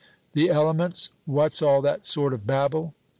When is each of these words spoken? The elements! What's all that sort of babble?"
The 0.33 0.49
elements! 0.49 1.09
What's 1.27 1.61
all 1.61 1.83
that 1.83 2.07
sort 2.07 2.33
of 2.33 2.47
babble?" 2.47 2.95